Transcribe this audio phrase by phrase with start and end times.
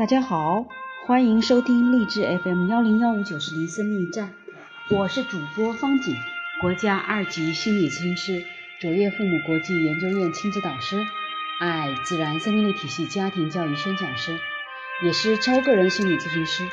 [0.00, 0.64] 大家好，
[1.04, 4.32] 欢迎收听励志 FM 幺零幺五九四零生命站，
[4.88, 6.16] 我是主播方景，
[6.62, 8.42] 国家二级心理咨询师，
[8.80, 11.04] 卓越父母国际研究院亲子导师，
[11.60, 14.38] 爱自然生命力体系家庭教育宣讲师，
[15.04, 16.66] 也是超个人心理咨询师。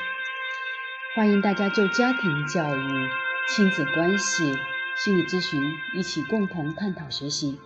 [1.14, 3.08] 欢迎大家就家庭教育、
[3.54, 4.56] 亲子关系、
[5.04, 5.60] 心理咨询
[5.94, 7.58] 一起共同探讨学习。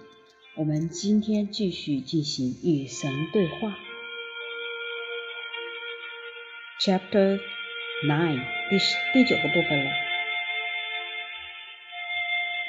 [0.56, 3.72] 我们今天继续进行与神对话。
[6.84, 7.38] Chapter
[8.08, 9.90] Nine，第十第九个部分了。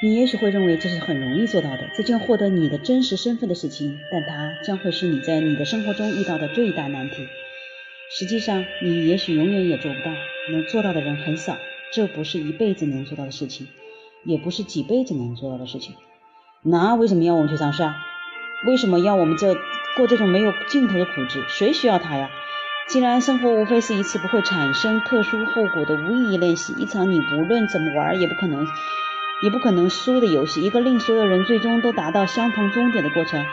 [0.04, 7.27] 你也许会认为这是很容易做到的，这将获得你的真实身份的事情，但它将会是你在你的生活中遇到的最大难题。
[8.12, 10.12] 实际上，你也许永远也做不到，
[10.52, 11.57] 能做到的人很少。
[11.91, 13.68] 这不是一辈子能做到的事情，
[14.26, 15.95] 也不是几辈子能做到的事情。
[16.62, 17.95] 那为什么要我们去尝试啊？
[18.68, 19.55] 为什么要我们这
[19.98, 21.43] 过这种没有尽头的苦汁？
[21.49, 22.30] 谁需要它呀？
[22.87, 28.67] 既然生活无非是一次不会产生特殊后果的无意义练习，一场你无论怎么玩也不可能
[29.41, 33.43] 也不可能输的游戏，一个令所有人最终都达到相同终点的过程，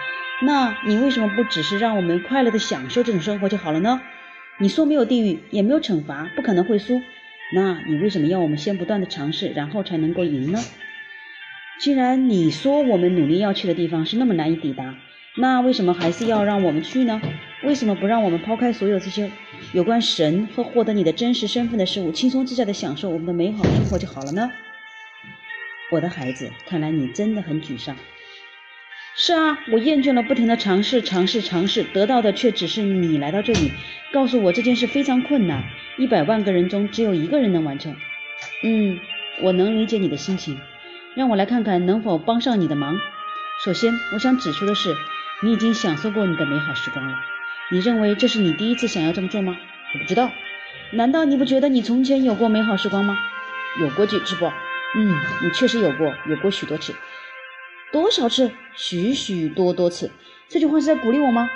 [0.43, 4.01] 那你为什么不只是让我们快乐的享受这种生活就好了呢？
[4.59, 7.01] 你说没有地狱，也没有惩罚，不可能会输，
[7.55, 10.59] 那你为什么要我们先不断的尝试，然后才能够赢呢？
[11.81, 14.97] 既然你说我们努力要去的地方是那么难以抵达。
[15.37, 17.21] 那为什么还是要让我们去呢？
[17.63, 19.31] 为什么不让我们抛开所有这些
[19.73, 24.51] 有关神和获得你的真实身份的事物，轻松自在地享受我们的美好生活就好了呢？
[25.93, 27.97] 我的孩子，看来你真的很沮丧。
[29.17, 33.73] 是啊，我厌倦了不停的尝试、尝试、尝试，得到的却只是你来到这里，
[34.13, 35.63] 告诉我这件事非常困难，
[35.99, 37.95] 一百万个人中只有一个人能完成。
[38.65, 38.99] 嗯，
[39.43, 40.59] 我能理解你的心情，
[41.15, 42.99] 让我来看看能否帮上你的忙。
[43.65, 44.95] 首先，我想指出的是。
[45.43, 47.19] 你已经享受过你的美好时光了，
[47.71, 49.57] 你认为这是你第一次想要这么做吗？
[49.95, 50.31] 我不知道，
[50.93, 53.19] 难道你不觉得你从前有过美好时光吗？
[53.81, 54.53] 有过几次不？
[54.97, 56.95] 嗯，你确实有过，有过许多次。
[57.91, 58.53] 多少次？
[58.77, 60.11] 许许多多次。
[60.49, 61.49] 这句话是在鼓励我吗？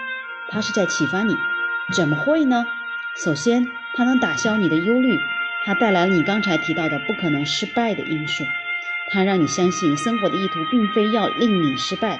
[0.48, 1.36] 它是在启发你。
[1.94, 2.64] 怎么会呢？
[3.22, 5.20] 首先，它能打消你的忧虑，
[5.66, 8.44] 它带来了你刚才提到的不可能失败的因素，
[9.10, 12.18] 它让你相信生活的意图并非要令你失败。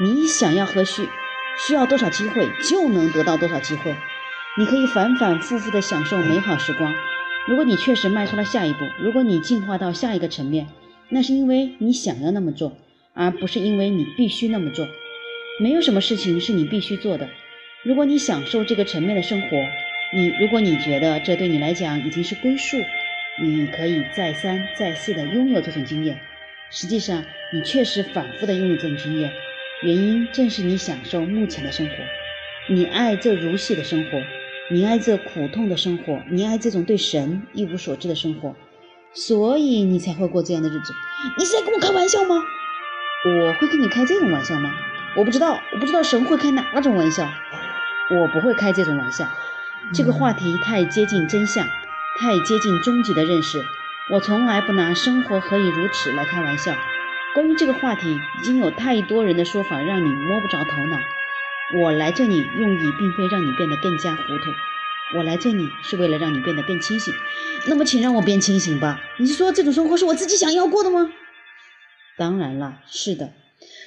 [0.00, 1.08] 你想要何需
[1.56, 3.94] 需要多少机会就能得到多少机会，
[4.58, 6.92] 你可以反反复复的享受美好时光。
[7.46, 10.66] 如果你确实迈出了下一步，如果你进化到下一个层面，
[11.10, 12.76] 那是因为你想要那么做，
[13.12, 14.88] 而不是因为你必须那么做。
[15.60, 17.28] 没有什么事情是你必须做的。
[17.84, 19.48] 如果你享受这个层面的生活，
[20.12, 22.78] 你如果你觉得这对你来讲已经是归宿，
[23.40, 26.18] 你可以再三再四的拥有这种经验。
[26.70, 29.30] 实际上，你确实反复的拥有这种经验。
[29.84, 31.94] 原因正是你享受目前的生活，
[32.70, 34.18] 你爱这如戏的生活，
[34.70, 38.56] 你爱这苦痛的生活，你爱这种对神一无所知的生活，
[39.12, 40.94] 所以你才会过这样的日子。
[41.36, 42.34] 你是在跟我开玩笑吗？
[43.26, 44.72] 我会跟你开这种玩笑吗？
[45.18, 47.28] 我不知道，我不知道神会开哪种玩笑。
[48.10, 49.28] 我不会开这种玩笑。
[49.92, 51.66] 这个话题太接近真相，
[52.18, 53.62] 太接近终极的认识。
[54.10, 56.74] 我从来不拿生活何以如此来开玩笑。
[57.34, 61.00] 关于这个话题，已经有太多人的说法让你摸不着头脑。
[61.80, 67.12] 我来这里用意并非让你变得更加糊涂，我来这里是为了让你变得更清醒。
[67.66, 69.00] 那么，请让我变清醒吧。
[69.18, 71.10] 你是说这种生活是我自己想要过的吗？
[72.16, 73.32] 当然了，是的，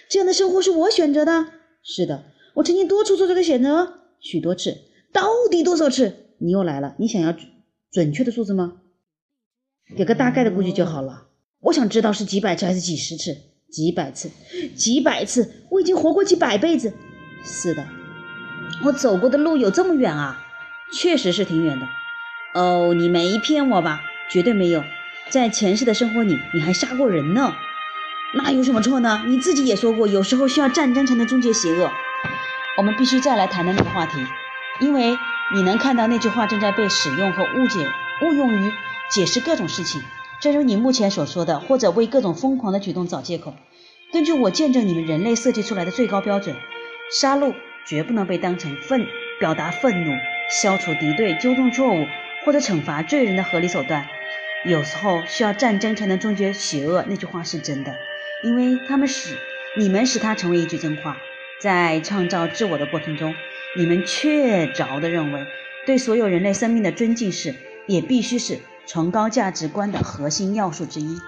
[0.09, 1.53] 这样的生活是我选择的。
[1.81, 2.25] 是的，
[2.55, 4.75] 我曾经多次做这个选择，许多次。
[5.13, 6.33] 到底多少次？
[6.39, 6.95] 你又来了。
[6.99, 7.33] 你想要
[7.93, 8.81] 准确的数字吗？
[9.95, 11.26] 给个大概的估计就好了。
[11.61, 13.35] 我想知道是几百次还是几十次？
[13.71, 14.31] 几百次，
[14.75, 15.65] 几百次！
[15.69, 16.93] 我已经活过几百辈子。
[17.43, 17.85] 是的，
[18.83, 20.45] 我走过的路有这么远啊？
[20.93, 21.85] 确实是挺远的。
[22.53, 24.01] 哦，你没骗我吧？
[24.31, 24.83] 绝对没有。
[25.29, 27.53] 在前世的生活里，你还杀过人呢。
[28.35, 29.23] 那有什么错呢？
[29.27, 31.91] 你自己也说过，有时候需要战争才能终结邪恶。
[32.77, 34.25] 我们必须再来谈谈这个话题，
[34.79, 35.17] 因为
[35.53, 37.85] 你能看到那句话正在被使用和误解、
[38.23, 38.71] 误用于
[39.11, 40.01] 解释各种事情。
[40.41, 43.53] 正如你目前所说的，或者为各种疯狂的举动找借口。
[44.13, 46.55] 根据我见证你们人类设计出来的最高标准，
[47.11, 47.53] 杀戮
[47.87, 49.05] 绝不能被当成愤
[49.39, 50.11] 表达愤怒、
[50.49, 52.05] 消除敌对、纠正错误
[52.45, 54.07] 或者惩罚罪人的合理手段。
[54.65, 57.95] 有时候需要战争才能终结邪恶，那句话是真的，
[58.43, 59.35] 因为他们使
[59.77, 61.17] 你们使它成为一句真话。
[61.59, 63.33] 在创造自我的过程中，
[63.75, 65.45] 你们确凿地认为，
[65.87, 67.55] 对所有人类生命的尊敬是，
[67.87, 68.59] 也必须是。
[68.87, 71.19] 崇高价值观的核心要素之一。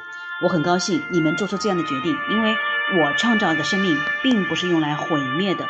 [0.41, 2.55] 我很高兴你们做出这样的决定因为
[2.97, 5.67] 我创造的生命并不是用来毁灭的。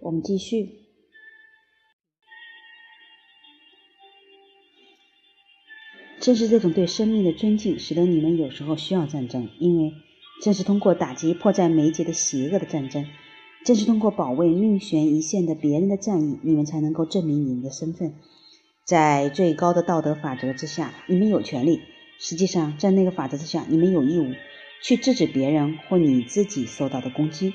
[0.00, 0.85] 我们继续。
[6.26, 9.92] 正是这种对生命的尊敬，使得你们有时候需要战争，因为
[10.42, 13.06] 正是通过打击迫在眉睫的邪恶的战争，
[13.64, 18.14] 正是通过保卫命悬一线的别人的战役，你们才能够证明你们的身份。
[18.84, 21.78] 在最高的道德法则之下，你们有权利；
[22.18, 24.26] 实际上，在那个法则之下，你们有义务
[24.82, 27.54] 去制止别人或你自己受到的攻击。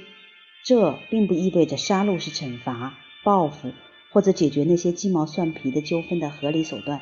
[0.63, 3.73] 这并不意味着杀戮是惩罚、报复
[4.13, 7.01] 或者解决那些鸡毛蒜皮的纠纷的合理手段。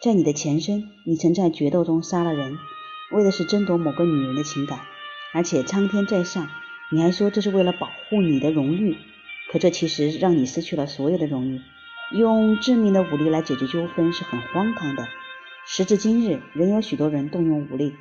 [0.00, 2.56] 在你的前身，你曾在决斗中杀了人，
[3.10, 4.78] 为的是争夺某个女人的情感，
[5.34, 6.48] 而且苍天在上，
[6.92, 8.96] 你还说这是为了保护你的荣誉。
[9.50, 11.60] 可这其实让你失去了所有的荣誉。
[12.12, 15.08] 用致命的武力来解决纠纷是很荒唐的。
[15.66, 17.92] 时至今日，仍有许多人动用武力，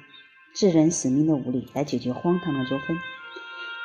[0.54, 2.96] 致人死命的武力来解决荒唐的纠纷。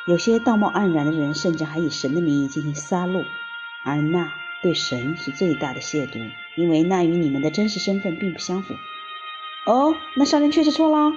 [0.06, 3.24] 有些道貌岸然的人，甚至还以神的名义进行杀戮，
[3.86, 4.30] 而那。
[4.62, 8.74] 对神是最大的亵渎，因为那与你们的真实身份并不相符。
[9.66, 11.16] 哦，那杀人确实错了。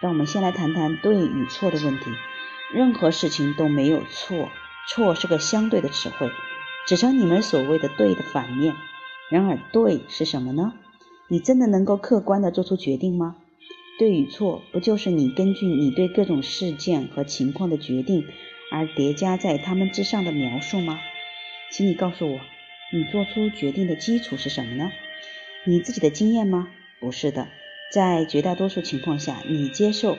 [0.00, 2.10] 让我们先来谈谈对与错的问题。
[2.74, 4.50] 任何事情都没有错，
[4.88, 6.30] 错是个相对的词汇，
[6.86, 8.74] 指称你们所谓的对的反面。
[9.30, 10.74] 然而，对是什么呢？
[11.28, 13.36] 你真的能够客观地做出决定吗？
[13.98, 18.26] 对与错，不就是你根据你对各种事件和情况的决定
[18.70, 20.98] 而叠加在他们之上的描述吗？
[21.70, 22.40] 请你告诉我。
[22.92, 24.92] 你做出决定的基础是什么呢？
[25.64, 26.68] 你自己的经验吗？
[27.00, 27.48] 不是的，
[27.92, 30.16] 在绝大多数情况下，你接受、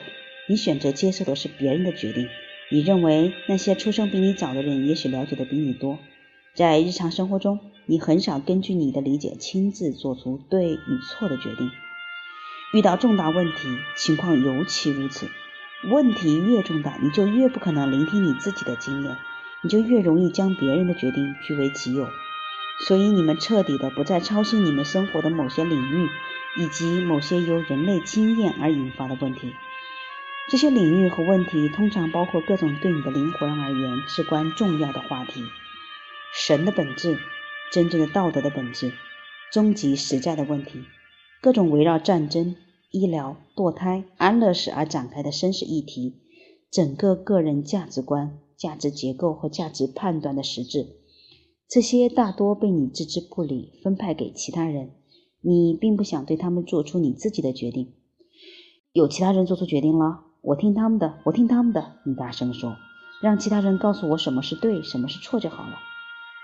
[0.48, 2.28] 你选择接受的是别人的决定。
[2.70, 5.98] 你认为那些出生比你早的人也许了解的比你多。
[6.52, 11.70] 在日常生活中，你很少根据你的理解亲自做出对与错的决定。
[12.74, 15.30] 遇到重大问题，情况尤其如此。
[15.90, 19.16] 问题越重大，你就越不可能聆听你自己的经验，
[19.62, 22.06] 你就越容易将别人的决定据为己有。
[22.86, 26.08] 所以，你们彻底的不再操心你们生活的某些领域，
[26.56, 29.52] 以及某些由人类经验而引发的问题。
[30.48, 35.42] 这些领域和问题通常包括各种对你的灵魂而言至关重要的话题：
[36.32, 37.18] 神的本质、
[37.72, 38.92] 真正的道德的本质、
[39.52, 40.84] 终极实在的问题、
[41.42, 42.56] 各种围绕战争、
[42.90, 46.14] 医疗、堕胎、安乐死而展开的生死议题、
[46.70, 50.97] 整个个人价值观、价值结构和价值判断的实质。
[51.68, 54.92] 这些大多被你置之不理，分派给其他人。
[55.42, 57.92] 你并不想对他们做出你自己的决定。
[58.92, 61.96] 有其他人做出决定了，我听他们的，我听他们的。
[62.06, 62.74] 你大声说，
[63.20, 65.74] 让其他人告诉我什么是对，什么是错就好了。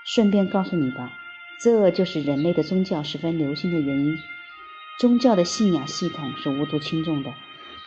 [0.04, 1.10] 顺便告诉你吧，
[1.62, 4.14] 这就是人类的宗教十分流行的原因。
[5.00, 7.32] 宗教的信仰系统是无足轻重的，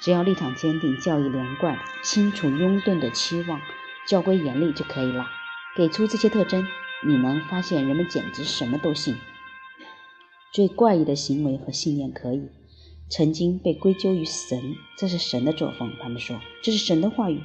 [0.02, 3.62] 只要立场坚定，教义连贯，清楚拥趸的期望，
[4.08, 5.28] 教规严厉就可以了。
[5.76, 6.66] 给出这些特征。
[7.06, 9.16] 你能发现人们简直什么都信，
[10.52, 12.50] 最怪异的行为和信念可以
[13.10, 15.94] 曾经被归咎于神，这是神的作风。
[16.02, 17.42] 他们说这是神的话语。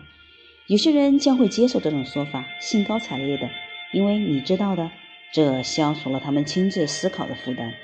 [0.68, 3.50] 有些人将会接受这种说法，兴高采烈的，
[3.92, 4.90] 因为你知道的，
[5.32, 7.74] 这消除了他们亲自思考的负担。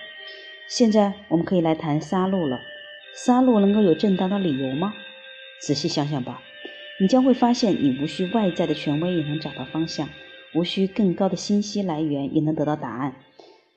[0.69, 2.61] 现在我们可以来谈杀戮了。
[3.14, 4.95] 杀戮能够有正当的理由吗？
[5.61, 6.40] 仔细想想吧，
[7.00, 10.09] 你将会发现，你无需外在的权威也能找到方向。
[10.55, 13.14] 无需更高的信息来源也能得到答案。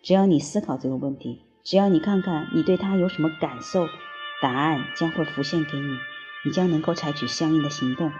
[0.04, 3.88] 只要你思考这个问题，只要你看看你对它有什么感受，
[4.42, 5.98] 答案将会浮现给你，
[6.46, 8.12] 你将能够采取相应的行动。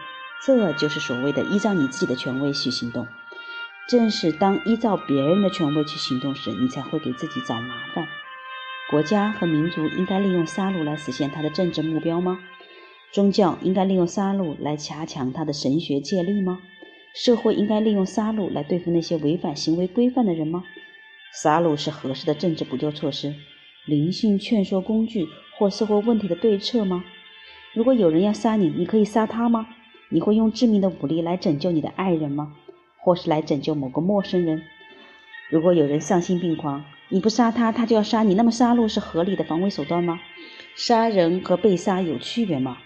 [0.44, 3.08] 这就是所谓的依照你自己的权威去行动。
[3.88, 8.08] 正是当依照别人的权威去行动时，你才会给自己找麻烦。
[8.90, 12.40] 国家和民族应该利用杀戮来实现他的政治目标吗？
[13.12, 16.60] 宗教应该利用杀戮来加强他的神学戒律吗？
[17.14, 20.64] 社会应该利用杀戮来对付那些违反行为规范的人吗？
[21.42, 23.36] 杀戮是合适的政治补救措施、
[23.86, 25.28] 灵性劝说工具
[25.58, 27.04] 或社会问题的对策吗？
[27.74, 29.68] 如果有人要杀你，你可以杀他吗？
[30.10, 32.54] 你会用致命的武力来拯救你的爱人吗？
[32.98, 34.62] 或是来拯救某个陌生人？
[35.50, 40.20] 如果有人丧心病狂，你不杀他，他就要杀你，那么杀戮是合理的防卫手段吗？
[40.76, 42.78] 杀人和被杀有区别吗？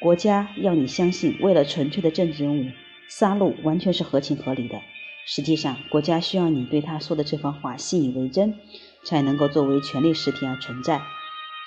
[0.00, 2.66] 国家要你相信，为了纯粹的政治任务。
[3.10, 4.80] 杀戮完全是合情合理的。
[5.26, 8.58] 实际上，国家需要你对他说的这番话信以为真，
[9.04, 11.02] 才能够作为权力实体而存在。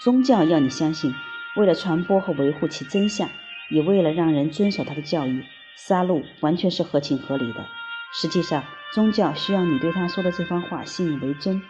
[0.04, 1.14] 宗教要你相信，
[1.56, 3.30] 为了传播和维护其真相，
[3.70, 5.44] 也为了让人遵守他的教义，
[5.78, 7.66] 杀戮完全是合情合理的。
[8.14, 11.62] 实际上，宗教需要你对他说的这番话信以为真，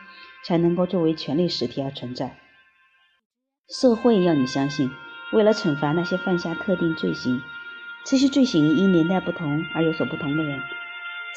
[0.46, 2.38] 才能够作为权力实体而存在。
[3.70, 4.90] 社会要你相信，
[5.34, 7.42] 为了惩罚那些犯下特定罪行。
[8.06, 10.62] 这些罪行因年代不同而有所不同的人，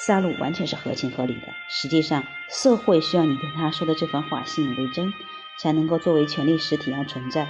[0.05, 1.49] 杀戮完全是合情合理的。
[1.69, 5.13] 实际上，社会需要你对他说的这番话信以为真，
[5.61, 7.47] 才能够作为权力实体而存在。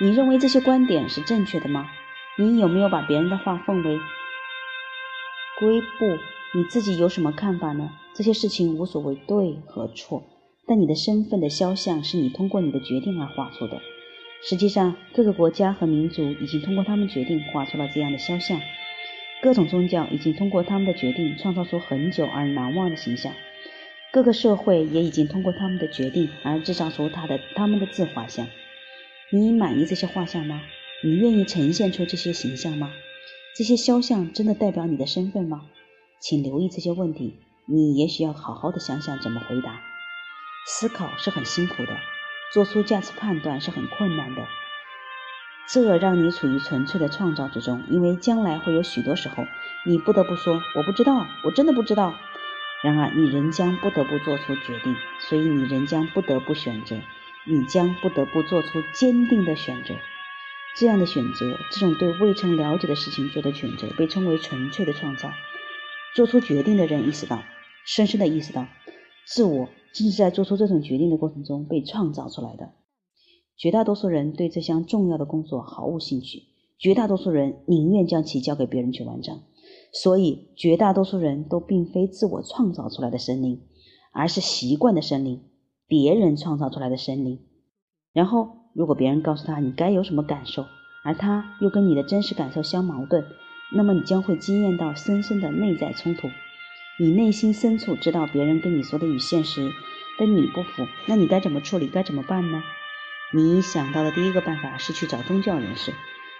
[0.00, 1.88] 你认为这些观点是正确的吗？
[2.36, 3.98] 你有没有把别人的话奉为
[5.58, 6.18] 圭臬？
[6.54, 7.90] 你自己有什么看法呢？
[8.12, 10.24] 这些事情无所谓对和错，
[10.66, 13.80] 但你的身份的肖像是你通过你的决定而画出的。
[14.42, 18.60] 实际上，各个国家和民族已经通过他们决定画出了这样的肖像。
[19.40, 23.32] 各种宗教已经通过他们的决定创造出很久而难忘的形象，
[24.12, 28.48] 各个社会也已经通过他们的决定而制造出他的他们的自画像。
[29.30, 30.62] 你满意这些画像吗？
[31.04, 32.90] 你愿意呈现出这些形象吗？
[33.56, 35.66] 这些肖像真的代表你的身份吗？
[36.20, 37.34] 请留意这些问题，
[37.66, 39.80] 你也许要好好的想想怎么回答。
[40.66, 41.96] 思考是很辛苦的，
[42.52, 44.46] 做出价值判断是很困难的。
[45.70, 49.46] 这让你处于纯粹的创造之中，因为将来会有许多时候，
[49.84, 52.14] 你不得不说“我不知道，我真的不知道”。
[52.82, 54.96] 然而，你仍将不得不做出决定，
[55.28, 56.96] 所以你仍将不得不选择，
[57.44, 59.94] 你将不得不做出坚定的选择。
[60.76, 65.32] 这样的选择，这种对未曾了解的事情做的选择，被称为纯粹的创造。
[66.14, 67.42] 做出决定的人意识到，
[67.84, 68.66] 深深的意识到，
[69.26, 72.72] 自我正是在做出这种决定的过程中被创造出来的。
[73.56, 76.44] 绝大多数人对这项重要的工作毫无兴趣，
[76.78, 79.40] 绝大多数人宁愿将其交给别人去完成。
[79.92, 83.62] 所以，绝大多数人都并非自我创造出来的生灵，
[84.12, 85.42] 而是习惯的生灵，
[85.86, 87.40] 别人创造出来的生灵。
[88.12, 90.64] 然后，如果别人告诉他你该有什么感受，
[91.04, 93.24] 而他又跟你的真实感受相矛盾，
[93.74, 96.28] 那么你将会经验到深深的内在冲突。
[97.00, 99.72] 你内心深处知道别人跟你说的与现实
[100.18, 101.86] 的你不符，那你该怎么处理？
[101.86, 102.64] 该怎么办呢？
[103.32, 105.94] 你想到的第一个办法是去找宗教人士，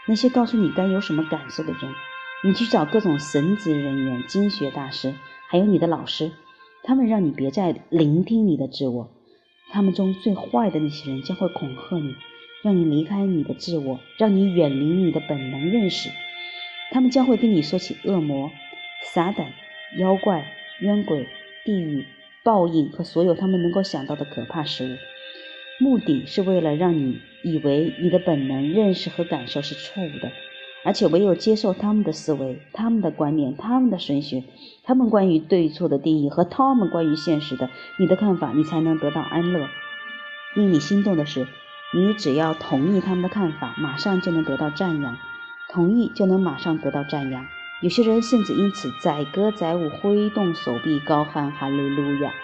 [0.08, 1.94] 那些告诉你该有什么感受的人。
[2.42, 5.14] 你去找各种神职人员、经学大师，
[5.48, 6.32] 还有你的老师，
[6.82, 9.12] 他们让你别再聆听你的自我。
[9.70, 12.16] 他们中最坏的那些人将会恐吓你，
[12.64, 16.10] 让你离开你的自我，让你远离你的本能认识。
[16.90, 18.50] 他们将会跟你说起恶魔、
[19.04, 19.52] 撒旦、
[19.97, 21.26] 妖怪、冤鬼、
[21.64, 22.04] 地狱、
[22.42, 24.97] 报应和所有他们能够想到的可怕事物。
[25.83, 30.33] 目的是为了让你以为你的本能认识和感受是错误的，
[30.85, 34.42] 而且唯有接受他们的思维、他们的观念、他们的神学、
[34.83, 39.68] 他们关于对错的定义和他们关于现实的你的看法，你才能得到安乐。
[40.54, 41.47] 令你心动的是，
[41.95, 45.14] 你只要同意他们的看法，马上就能得到赞扬；
[45.71, 47.47] 同意就能马上得到赞扬。
[47.80, 52.35] 有些人甚至因此载歌载舞，挥动手臂，高喊哈利路亚。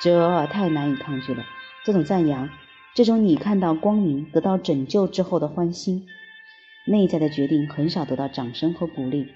[0.00, 1.44] 这太难以抗拒了，
[1.84, 2.48] 这种赞扬。
[2.94, 6.06] 这种你看到光明、得到拯救之后的欢欣，
[6.86, 9.28] 内在的决定很少得到掌声和鼓励。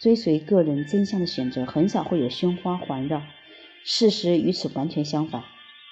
[0.00, 3.22] 追随个人真相的选择很少会有鲜花环绕。
[3.84, 5.42] 事实与此完全相反，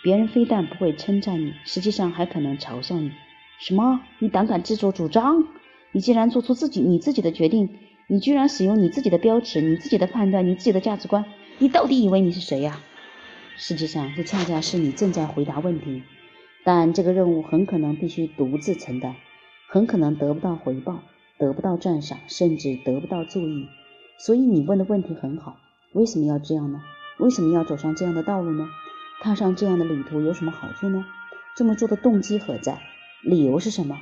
[0.05, 3.11] 别人非但不会称赞你，实际上还可能嘲笑你。
[3.59, 4.03] 什么？
[4.21, 5.45] 你胆敢自作主张？
[5.91, 11.25] 你既然做出自己你自己的决定，你居然使用你自己的标尺、你自己的判断、你自己的价值观，
[11.59, 12.81] 你到底以为你是谁呀？
[13.57, 16.03] 实际上，这恰恰是你正在回答问题。
[16.65, 19.17] 但这个任务很可能必须独自承担，
[19.69, 21.03] 很可能得不到回报，
[21.39, 23.69] 得不到赞赏，甚至得不到注意。
[24.19, 25.57] 所以你问的问题很好，
[25.93, 26.83] 为什么要这样呢？
[27.19, 28.67] 为什么要走上这样的道路呢？
[29.21, 31.05] 踏上这样的旅途有什么好处呢？
[31.57, 32.81] 这么做的动机何在？
[33.23, 33.99] 理由是什么？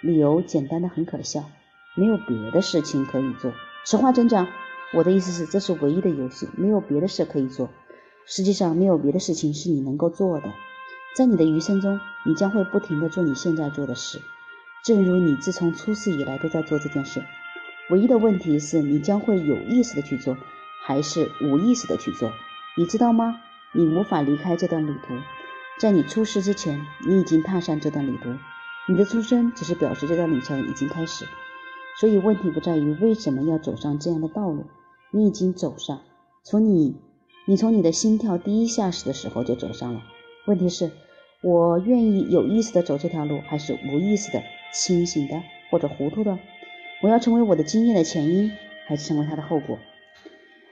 [0.00, 1.50] 理由简单的很可笑，
[1.94, 3.52] 没有别的事情可以做。
[3.84, 4.48] 实话真讲，
[4.92, 7.70] 我的意思是，这是唯一的游戏，没有别的事可以做。
[8.26, 10.52] 实际上，没有别的事情是你能够做的。
[11.16, 14.20] 在你的余生中，你将会不停地做你现在做的事，
[14.84, 17.22] 正如你自从出世以来都在做这件事。
[17.90, 20.36] 唯一的问题是你将会有意识的去做，
[20.84, 22.32] 还是无意识的去做？
[22.76, 23.40] 你知道吗？
[23.72, 25.14] 你无法离开这段旅途。
[25.78, 28.34] 在你出世之前，你已经踏上这段旅途。
[28.88, 31.26] 你的出生只是表示这段旅程已经开始。
[32.00, 34.64] 所以问题不在于为什么要走上这样的道路，
[35.10, 36.02] 你已经走上。
[36.42, 36.96] 从你，
[37.46, 40.02] 你从你的心跳第一下时的时候就走上了。
[40.46, 40.90] 问题是。
[41.46, 46.38] 我愿意有意识的走这条路，还是无意识的、清醒的或者糊涂的？
[47.02, 48.50] 我要成为我的经验的前因，
[48.86, 49.78] 还是成为它的后果？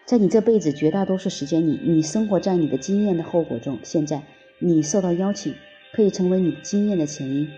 [0.07, 3.79] 在你这辈子绝大多数时间里，你生活在你的经验的后果中。
[3.83, 4.23] 现在
[4.61, 5.55] 你受到邀请，
[5.93, 7.51] 可以成为你经验的前因，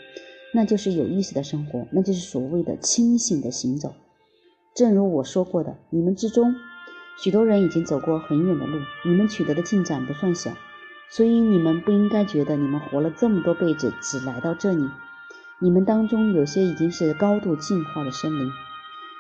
[0.55, 3.93] 那就是有意识的生活，那就是所谓的清醒的行走。
[4.75, 6.55] 正如我说过的，你们之中
[7.19, 10.53] 许多人已经走过很远的路，你们取得的进展不算小。
[11.11, 14.89] 所以你们不应该觉得你们活了这么多辈子只来到这里。
[15.61, 18.51] 你们当中有些已经是高度进化的生灵，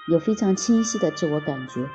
[0.09, 1.88] 有非常清晰的自我感觉，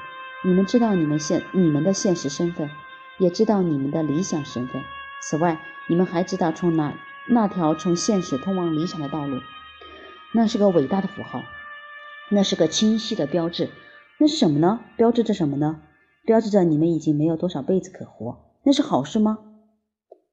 [0.45, 2.69] 你们知道你们现你们的现实身份，
[3.17, 4.81] 也知道你们的理想身份。
[5.21, 6.93] 此外，你们还知道从哪
[7.29, 9.39] 那条从现实通往理想的道路。
[10.33, 11.43] 那是个伟大的符号，
[12.29, 13.69] 那是个清晰的标志。
[14.19, 14.79] 那是什么呢？
[14.97, 15.81] 标志着什么呢？
[16.25, 18.37] 标志着你们已经没有多少辈子可活。
[18.63, 19.39] 那是好事吗？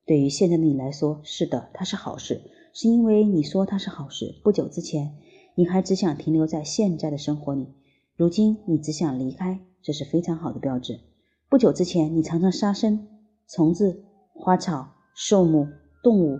[0.05, 2.41] 对于现在的你来说，是的，它是好事。
[2.73, 4.41] 是因为你说它是好事。
[4.43, 5.17] 不久之前，
[5.55, 7.69] 你还只想停留在现在的生活里，
[8.17, 11.01] 如今你只想离开，这是非常好的标志。
[11.49, 13.07] 不久之前，你常常杀生，
[13.49, 14.03] 虫子。
[14.39, 15.67] 花草、树木、
[16.03, 16.39] 动物，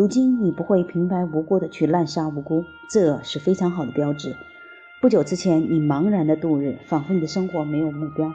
[0.00, 4.34] 如今你不会平白无故的去滥杀无辜，这是非常好的标志。
[5.02, 8.32] 不久之前，你茫然的度日，仿佛你的生活没有目标。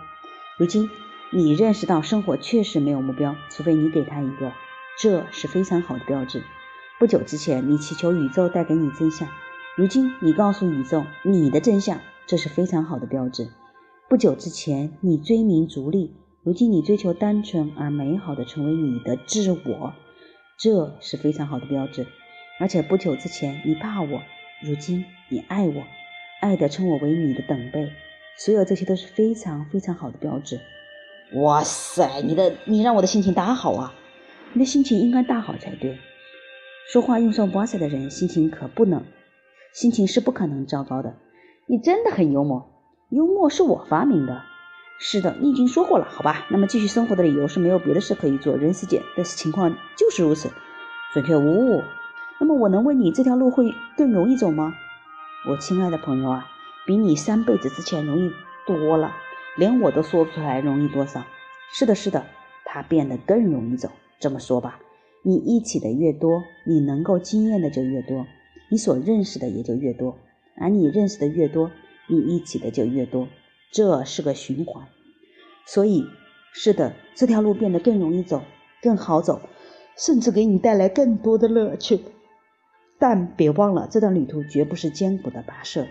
[0.59, 0.87] 如今，
[1.31, 4.51] 你认识到生活确实没有目标，除非你给他一个，
[5.01, 6.43] 这是非常好的标志。
[6.99, 9.27] 不久之前，你祈求宇宙带给你真相，
[9.75, 13.47] 如今你告诉宇宙你的真相，这是非常好的标志。
[14.07, 16.15] 不久之前，你追名逐利。
[16.43, 19.93] 如今你追求单纯而美好的成为你的自我，
[20.57, 22.05] 这是非常好的标志。
[22.59, 24.21] 而且不久之前你怕我，
[24.61, 25.83] 如今你爱我，
[26.41, 27.91] 爱的称我为你的等辈。
[28.37, 30.59] 所有这些都是非常非常好的标志。
[31.33, 33.93] 哇塞，你的你让我的心情大好啊！
[34.53, 35.97] 你的心情应该大好才对。
[36.91, 39.03] 说话用上哇塞的人，心情可不能，
[39.73, 41.15] 心情是不可能糟糕的。
[41.65, 42.69] 你真的很幽默，
[43.09, 44.41] 幽默是我发明的。
[44.97, 46.45] 是的，你已经说过了，好吧？
[46.49, 50.49] 那么继续生活的理由是没有别的事可以做，人世间的情况就是如此，
[51.13, 51.83] 准确无误。
[52.39, 54.73] 那么我能问你，这条路会更容易走吗？
[55.49, 56.47] 我亲爱的朋友啊，
[56.85, 58.31] 比你三辈子之前容易
[58.65, 59.11] 多了，
[59.57, 61.23] 连我都说不出来容易多少。
[61.71, 62.25] 是的，是的，
[62.63, 63.89] 它变得更容易走。
[64.19, 64.79] 这么说吧，
[65.23, 68.25] 你一起的越多，你能够经验的就越多，
[68.69, 70.17] 你所认识的也就越多，
[70.57, 71.69] 而你认识的越多，
[72.07, 73.27] 你一起的就越多。
[73.71, 74.87] 这是个循环，
[75.65, 76.05] 所以
[76.53, 78.41] 是的，这条路变得更容易走，
[78.81, 79.41] 更好走，
[79.97, 82.01] 甚至给你带来更多的乐趣。
[82.97, 85.87] 但别忘了，这段旅途绝不是艰苦的跋涉。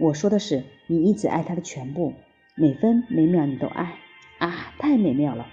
[0.00, 2.14] 我说的是，你一直爱它的全部，
[2.54, 3.98] 每分每秒你都爱
[4.38, 5.46] 啊，太美妙了！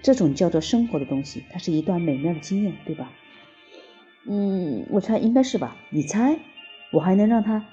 [0.00, 3.10] 这种叫做生活的东西，它是一段美妙的经验，对吧？
[4.28, 5.76] 嗯，我猜应该是吧？
[5.90, 6.38] 你猜，
[6.92, 7.64] 我还能让它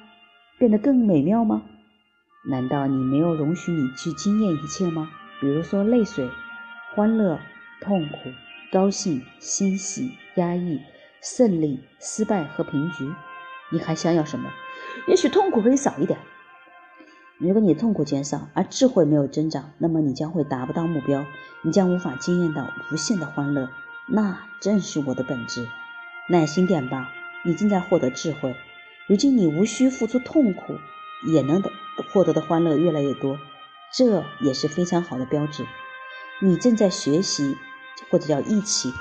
[0.57, 1.63] 变得更美妙吗？
[2.47, 5.09] 难道你没有容许你去经验一切吗？
[5.41, 6.29] 比如说泪水、
[6.93, 7.39] 欢乐、
[7.81, 8.17] 痛苦、
[8.71, 10.79] 高兴、欣喜、压抑、
[11.21, 13.11] 胜利、失败和平局。
[13.71, 14.51] 你还想要什么？
[15.07, 16.19] 也许痛苦可以少一点。
[17.39, 21.25] 如果你痛苦减少，而智慧没有增长，那么你将会达不到目标，
[21.63, 23.69] 你将无法经验到无限的欢乐。
[24.07, 25.67] 那正是我的本质。
[26.29, 27.09] 耐心点吧，
[27.43, 28.55] 你正在获得智慧。
[29.07, 30.75] 如今你无需付出痛苦。
[31.27, 31.71] 也能得
[32.11, 33.37] 获得的欢乐越来越多，
[33.93, 35.65] 这也是非常好的标志。
[36.41, 37.55] 你正在学习，
[38.09, 38.91] 或者叫一起，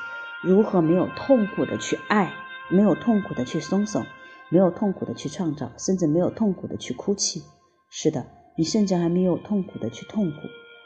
[0.43, 2.33] 如何没有痛苦的去爱，
[2.71, 4.05] 没有痛苦的去松手，
[4.49, 7.43] 没有痛苦的去创造，甚至没有痛苦的去哭泣。
[7.91, 8.27] 是的，
[8.57, 10.37] 你甚至还没有痛苦的去痛苦。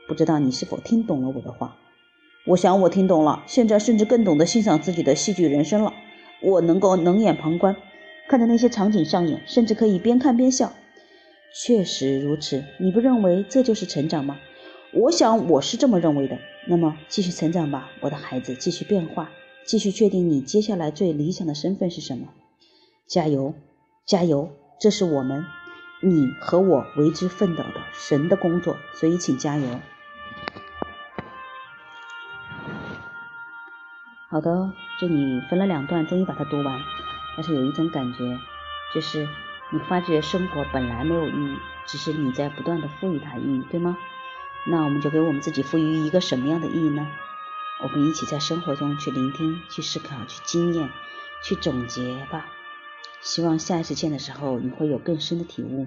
[0.09, 1.77] 不知道你是否听懂了我的话？
[2.47, 5.93] 我想我听懂了，现在甚至更懂得欣赏自己的戏剧人生了。
[6.41, 7.77] 我能够冷眼旁观，
[8.29, 10.73] 看着那些场景上演，甚至可以边看边笑。
[11.55, 14.39] 确实如此，你不认为这就是成长吗？
[14.93, 16.39] 我想我是这么认为的。
[16.67, 19.31] 那么继续成长吧，我的孩子，继续变化，
[19.65, 22.29] 继续确定你接下来最理想的身份是什么。
[23.07, 23.55] 加油，
[24.05, 24.51] 加油！
[24.79, 25.45] 这是我们，
[26.03, 29.81] 你和我为之奋斗的神的工作，所以请加油。
[34.31, 36.81] 好的，这里分了两段，终于把它读完。
[37.37, 38.39] 但是有一种感觉，
[38.95, 39.27] 就是。
[39.71, 43.99] 你发觉生活本来没有意义，只是你在不断的赋予它意义，对吗？
[44.67, 47.07] 那我们就给我们自己赋予一个什么样的意义呢？
[47.83, 50.91] 我们一起在生活中去聆听、去思考、去经验、
[51.43, 52.47] 去总结吧。
[53.21, 55.87] 希望下一次见的时候，你会有更深的体悟。